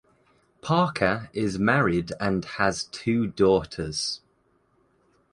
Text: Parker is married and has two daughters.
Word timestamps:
Parker 0.61 1.29
is 1.31 1.59
married 1.59 2.11
and 2.19 2.43
has 2.43 2.85
two 2.85 3.27
daughters. 3.27 4.21